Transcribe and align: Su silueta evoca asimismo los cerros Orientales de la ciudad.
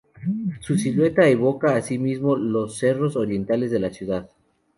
Su 0.61 0.79
silueta 0.79 1.27
evoca 1.29 1.75
asimismo 1.75 2.35
los 2.35 2.79
cerros 2.79 3.15
Orientales 3.15 3.69
de 3.69 3.79
la 3.79 3.91
ciudad. 3.91 4.31